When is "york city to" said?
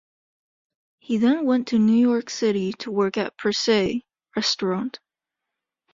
1.93-2.89